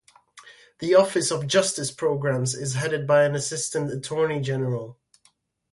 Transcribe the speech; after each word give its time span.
The 0.79 0.95
Office 0.95 1.29
of 1.29 1.45
Justice 1.45 1.91
Programs 1.91 2.55
is 2.55 2.73
headed 2.73 3.05
by 3.05 3.23
an 3.23 3.35
Assistant 3.35 3.91
Attorney 3.91 4.41
General. 4.41 4.97